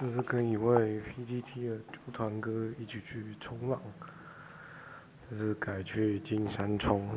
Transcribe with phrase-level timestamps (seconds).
[0.00, 3.80] 就是跟一位 PTT 的组团哥一起去冲浪，
[5.28, 7.10] 就是改去金山冲，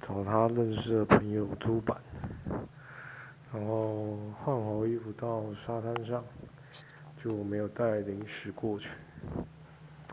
[0.00, 2.00] 找他认识的朋友租板，
[3.52, 6.24] 然后换好衣服到沙滩上，
[7.14, 8.96] 就没有带零食过去。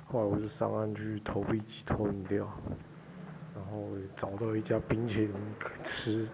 [0.06, 2.46] 后来我就上岸去投币机投饮料，
[3.56, 3.88] 然后
[4.18, 5.34] 找到一家冰淇淋
[5.82, 6.28] 吃，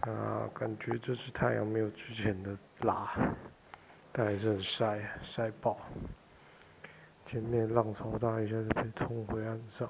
[0.00, 3.12] 啊，感觉这次太阳没有之前的辣，
[4.24, 5.78] 还是很晒，晒爆。
[7.24, 9.88] 前面浪潮大，一下就被冲回岸上，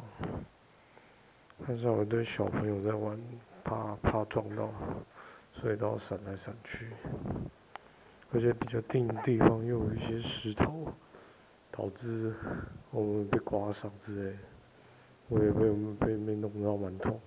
[1.66, 3.19] 岸上有一堆小朋友在玩，
[3.65, 4.71] 怕怕撞到，
[5.52, 6.91] 所以都要闪来闪去，
[8.33, 10.93] 而且比较定的地方又有一些石头。
[11.73, 12.35] 导致
[12.91, 14.37] 我们被刮伤之类，
[15.29, 17.19] 我也被被被弄到蛮痛。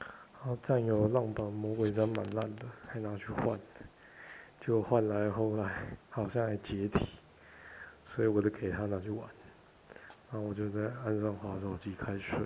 [0.00, 3.60] 然后战友的浪板魔鬼毡蛮烂的，还拿去换，
[4.64, 7.18] 就换来后来好像还解体，
[8.04, 9.28] 所以我就给他拿去玩。
[10.30, 12.38] 然后我就在岸上划手机开水。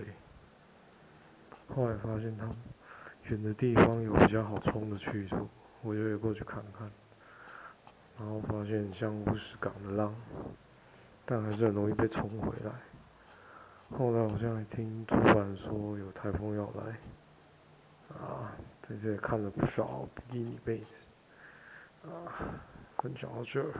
[1.68, 2.56] 后来发现他们
[3.24, 5.46] 远的地方有比较好冲的去处，
[5.82, 6.90] 我就也过去看看。
[8.18, 10.14] 然后发现像乌石港的浪，
[11.26, 12.72] 但还是很容易被冲回来。
[13.94, 16.96] 后来好像还听主管说有台风要来，
[18.16, 21.04] 啊，在这里看了不少比基尼被子，
[22.06, 22.60] 啊，
[22.98, 23.72] 分享到这儿。